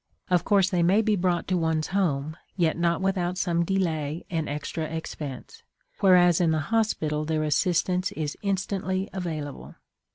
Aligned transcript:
Of 0.31 0.43
course 0.43 0.71
they 0.71 0.81
may 0.81 1.03
be 1.03 1.15
brought 1.15 1.47
to 1.49 1.57
one's 1.59 1.89
home, 1.89 2.35
yet 2.57 2.75
not 2.75 3.01
without 3.01 3.37
some 3.37 3.63
delay 3.63 4.25
and 4.31 4.49
extra 4.49 4.85
expense; 4.85 5.61
whereas 5.99 6.41
in 6.41 6.49
the 6.49 6.59
hospital 6.73 7.23
their 7.23 7.43
assistance 7.43 8.11
is 8.13 8.35
instantly 8.41 9.11
available. 9.13 9.75